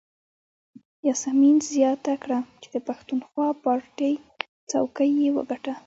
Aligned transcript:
یاسمین 1.07 1.57
زیاته 1.73 2.13
کړه 2.23 2.39
چې 2.61 2.67
د 2.73 2.77
پښتونخوا 2.87 3.47
پارټۍ 3.63 4.13
څوکۍ 4.69 5.11
یې 5.21 5.29
وګټله. 5.37 5.73